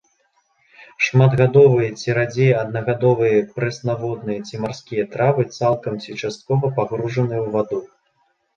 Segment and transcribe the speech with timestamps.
[1.07, 7.79] Шматгадовыя ці радзей аднагадовыя прэснаводныя ці марскія травы, цалкам ці часткова пагружаныя ў ваду.